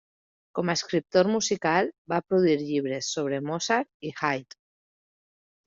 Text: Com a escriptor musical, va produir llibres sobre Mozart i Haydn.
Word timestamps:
Com 0.59 0.69
a 0.71 0.75
escriptor 0.79 1.29
musical, 1.31 1.91
va 2.15 2.19
produir 2.31 2.57
llibres 2.63 3.13
sobre 3.19 3.43
Mozart 3.51 4.11
i 4.11 4.15
Haydn. 4.19 4.61